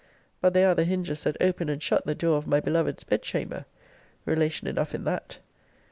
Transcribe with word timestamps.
But 0.41 0.55
they 0.55 0.65
are 0.65 0.73
the 0.73 0.83
hinges 0.83 1.25
that 1.25 1.37
open 1.39 1.69
and 1.69 1.79
shut 1.79 2.07
the 2.07 2.15
door 2.15 2.35
of 2.39 2.47
my 2.47 2.59
beloved's 2.59 3.03
bed 3.03 3.21
chamber. 3.21 3.65
Relation 4.25 4.67
enough 4.67 4.95
in 4.95 5.03
that. 5.03 5.37